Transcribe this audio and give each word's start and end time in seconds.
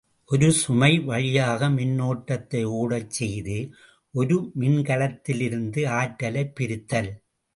ஒரு 0.29 0.51
சுமை 0.51 0.99
வழியாக 0.99 1.67
மின்னோட்டத்தை 1.69 2.61
ஒடச் 2.79 3.09
செய்து 3.09 3.57
ஒரு 4.13 4.37
மின்கலத்திலிருந்து 4.59 5.87
ஆற்றலைப் 5.99 6.55
பிரித்தல். 6.55 7.11